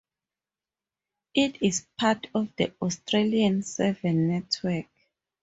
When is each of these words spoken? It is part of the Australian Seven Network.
It 1.35 1.61
is 1.61 1.85
part 1.99 2.25
of 2.33 2.47
the 2.55 2.73
Australian 2.81 3.61
Seven 3.61 4.29
Network. 4.29 4.87